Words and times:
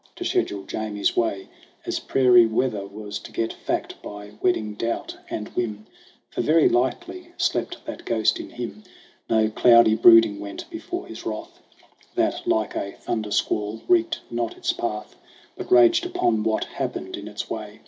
To 0.15 0.25
schedule 0.25 0.63
Jamie's 0.63 1.15
way, 1.15 1.47
as 1.85 1.99
prairie 1.99 2.47
weather, 2.47 2.87
Was 2.87 3.19
to 3.19 3.31
get 3.31 3.53
fact 3.53 4.01
by 4.01 4.31
wedding 4.41 4.73
doubt 4.73 5.15
and 5.29 5.49
whim; 5.49 5.85
For 6.31 6.41
very 6.41 6.67
lightly 6.67 7.27
slept 7.37 7.85
that 7.85 8.03
ghost 8.03 8.39
in 8.39 8.49
him. 8.49 8.81
No 9.29 9.51
cloudy 9.51 9.93
brooding 9.93 10.39
went 10.39 10.67
before 10.71 11.05
his 11.05 11.23
wrath 11.23 11.61
That, 12.15 12.47
like 12.47 12.75
a 12.75 12.93
thunder 12.93 13.29
squall, 13.29 13.83
recked 13.87 14.21
not 14.31 14.57
its 14.57 14.73
path, 14.73 15.17
But 15.55 15.71
raged 15.71 16.07
upon 16.07 16.41
what 16.41 16.63
happened 16.63 17.15
in 17.15 17.27
its 17.27 17.47
way. 17.47 17.79